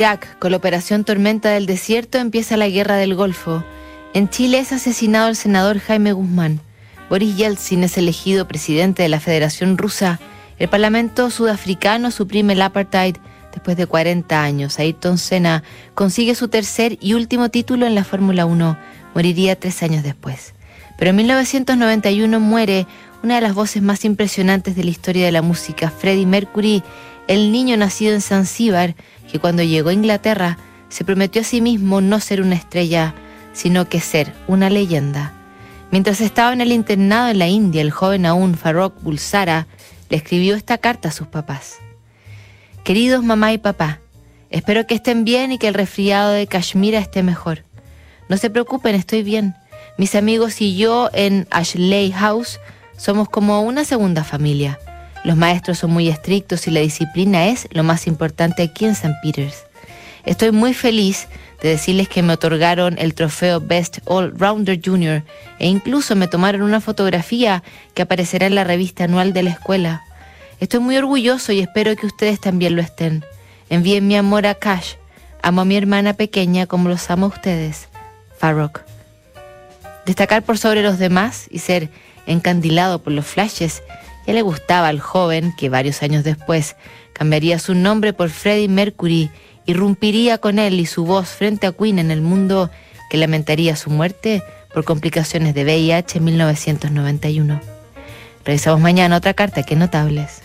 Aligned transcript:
Irak, 0.00 0.38
con 0.38 0.52
la 0.52 0.58
operación 0.58 1.02
Tormenta 1.02 1.50
del 1.50 1.66
Desierto, 1.66 2.18
empieza 2.18 2.56
la 2.56 2.68
guerra 2.68 2.94
del 2.94 3.16
Golfo. 3.16 3.64
En 4.14 4.28
Chile 4.28 4.60
es 4.60 4.70
asesinado 4.70 5.28
el 5.28 5.34
senador 5.34 5.80
Jaime 5.80 6.12
Guzmán. 6.12 6.60
Boris 7.10 7.36
Yeltsin 7.36 7.82
es 7.82 7.98
elegido 7.98 8.46
presidente 8.46 9.02
de 9.02 9.08
la 9.08 9.18
Federación 9.18 9.76
Rusa. 9.76 10.20
El 10.60 10.68
Parlamento 10.68 11.30
sudafricano 11.30 12.12
suprime 12.12 12.52
el 12.52 12.62
apartheid 12.62 13.16
después 13.52 13.76
de 13.76 13.88
40 13.88 14.40
años. 14.40 14.78
Ayrton 14.78 15.18
Senna 15.18 15.64
consigue 15.96 16.36
su 16.36 16.46
tercer 16.46 16.96
y 17.00 17.14
último 17.14 17.48
título 17.48 17.84
en 17.84 17.96
la 17.96 18.04
Fórmula 18.04 18.46
1. 18.46 18.78
Moriría 19.16 19.58
tres 19.58 19.82
años 19.82 20.04
después. 20.04 20.54
Pero 20.96 21.10
en 21.10 21.16
1991 21.16 22.38
muere 22.38 22.86
una 23.24 23.34
de 23.34 23.40
las 23.40 23.54
voces 23.54 23.82
más 23.82 24.04
impresionantes 24.04 24.76
de 24.76 24.84
la 24.84 24.90
historia 24.90 25.26
de 25.26 25.32
la 25.32 25.42
música, 25.42 25.90
Freddie 25.90 26.24
Mercury, 26.24 26.84
el 27.28 27.52
niño 27.52 27.76
nacido 27.76 28.14
en 28.14 28.20
Zanzíbar, 28.20 28.96
que 29.30 29.38
cuando 29.38 29.62
llegó 29.62 29.90
a 29.90 29.92
Inglaterra 29.92 30.58
se 30.88 31.04
prometió 31.04 31.42
a 31.42 31.44
sí 31.44 31.60
mismo 31.60 32.00
no 32.00 32.18
ser 32.18 32.40
una 32.40 32.54
estrella, 32.54 33.14
sino 33.52 33.88
que 33.88 34.00
ser 34.00 34.32
una 34.48 34.70
leyenda. 34.70 35.32
Mientras 35.90 36.20
estaba 36.20 36.52
en 36.52 36.60
el 36.60 36.72
internado 36.72 37.28
en 37.28 37.38
la 37.38 37.48
India, 37.48 37.82
el 37.82 37.90
joven 37.90 38.26
aún 38.26 38.56
Farrokh 38.56 39.00
Bulsara 39.02 39.66
le 40.08 40.16
escribió 40.16 40.56
esta 40.56 40.78
carta 40.78 41.10
a 41.10 41.12
sus 41.12 41.28
papás. 41.28 41.76
Queridos 42.84 43.22
mamá 43.22 43.52
y 43.52 43.58
papá, 43.58 44.00
espero 44.50 44.86
que 44.86 44.94
estén 44.94 45.24
bien 45.24 45.52
y 45.52 45.58
que 45.58 45.68
el 45.68 45.74
resfriado 45.74 46.32
de 46.32 46.46
Kashmira 46.46 46.98
esté 46.98 47.22
mejor. 47.22 47.64
No 48.28 48.36
se 48.38 48.50
preocupen, 48.50 48.94
estoy 48.94 49.22
bien. 49.22 49.54
Mis 49.98 50.14
amigos 50.14 50.60
y 50.60 50.76
yo 50.76 51.10
en 51.12 51.46
Ashley 51.50 52.12
House 52.12 52.60
somos 52.96 53.28
como 53.28 53.60
una 53.62 53.84
segunda 53.84 54.24
familia. 54.24 54.78
Los 55.24 55.36
maestros 55.36 55.78
son 55.78 55.90
muy 55.90 56.08
estrictos 56.08 56.66
y 56.66 56.70
la 56.70 56.80
disciplina 56.80 57.48
es 57.48 57.68
lo 57.70 57.82
más 57.82 58.06
importante 58.06 58.62
aquí 58.62 58.84
en 58.84 58.92
St. 58.92 59.14
Peters. 59.22 59.64
Estoy 60.24 60.52
muy 60.52 60.74
feliz 60.74 61.28
de 61.62 61.70
decirles 61.70 62.08
que 62.08 62.22
me 62.22 62.34
otorgaron 62.34 62.96
el 62.98 63.14
trofeo 63.14 63.60
Best 63.60 63.98
All 64.04 64.32
Rounder 64.38 64.80
Junior 64.84 65.22
e 65.58 65.66
incluso 65.66 66.14
me 66.14 66.28
tomaron 66.28 66.62
una 66.62 66.80
fotografía 66.80 67.62
que 67.94 68.02
aparecerá 68.02 68.46
en 68.46 68.54
la 68.54 68.64
revista 68.64 69.04
anual 69.04 69.32
de 69.32 69.42
la 69.42 69.50
escuela. 69.50 70.04
Estoy 70.60 70.80
muy 70.80 70.96
orgulloso 70.96 71.52
y 71.52 71.60
espero 71.60 71.94
que 71.96 72.06
ustedes 72.06 72.40
también 72.40 72.76
lo 72.76 72.82
estén. 72.82 73.24
Envíen 73.70 74.06
mi 74.06 74.16
amor 74.16 74.46
a 74.46 74.54
Cash. 74.54 74.94
Amo 75.42 75.62
a 75.62 75.64
mi 75.64 75.76
hermana 75.76 76.14
pequeña 76.14 76.66
como 76.66 76.88
los 76.88 77.10
amo 77.10 77.26
a 77.26 77.30
ustedes. 77.30 77.88
Farrokh. 78.38 78.80
Destacar 80.04 80.42
por 80.42 80.58
sobre 80.58 80.82
los 80.82 80.98
demás 80.98 81.46
y 81.50 81.58
ser 81.58 81.90
encandilado 82.26 83.02
por 83.02 83.12
los 83.12 83.26
flashes 83.26 83.82
le 84.32 84.42
gustaba 84.42 84.88
al 84.88 85.00
joven 85.00 85.54
que 85.56 85.68
varios 85.68 86.02
años 86.02 86.24
después 86.24 86.76
cambiaría 87.12 87.58
su 87.58 87.74
nombre 87.74 88.12
por 88.12 88.30
Freddie 88.30 88.68
Mercury, 88.68 89.30
irrumpiría 89.66 90.38
con 90.38 90.58
él 90.58 90.80
y 90.80 90.86
su 90.86 91.04
voz 91.04 91.28
frente 91.28 91.66
a 91.66 91.72
Queen 91.72 91.98
en 91.98 92.10
el 92.10 92.20
mundo 92.20 92.70
que 93.10 93.16
lamentaría 93.18 93.76
su 93.76 93.90
muerte 93.90 94.42
por 94.72 94.84
complicaciones 94.84 95.54
de 95.54 95.64
VIH 95.64 96.18
en 96.18 96.24
1991. 96.24 97.60
Revisamos 98.44 98.80
mañana 98.80 99.16
otra 99.16 99.34
carta 99.34 99.62
que 99.62 99.76
notables. 99.76 100.42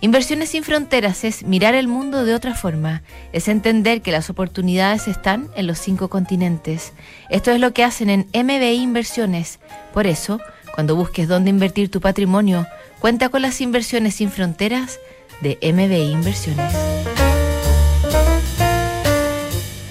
Inversiones 0.00 0.50
sin 0.50 0.64
fronteras 0.64 1.24
es 1.24 1.44
mirar 1.44 1.74
el 1.74 1.88
mundo 1.88 2.24
de 2.24 2.34
otra 2.34 2.54
forma, 2.54 3.02
es 3.32 3.48
entender 3.48 4.02
que 4.02 4.12
las 4.12 4.28
oportunidades 4.28 5.08
están 5.08 5.48
en 5.56 5.66
los 5.66 5.78
cinco 5.78 6.08
continentes. 6.08 6.92
Esto 7.30 7.52
es 7.52 7.58
lo 7.58 7.72
que 7.72 7.84
hacen 7.84 8.10
en 8.10 8.26
MBI 8.34 8.82
Inversiones. 8.82 9.60
Por 9.94 10.06
eso, 10.06 10.40
cuando 10.74 10.96
busques 10.96 11.28
dónde 11.28 11.50
invertir 11.50 11.88
tu 11.88 12.00
patrimonio, 12.00 12.66
cuenta 12.98 13.28
con 13.28 13.42
las 13.42 13.60
inversiones 13.60 14.16
sin 14.16 14.30
fronteras 14.30 14.98
de 15.40 15.56
MBI 15.62 16.10
Inversiones. 16.10 17.13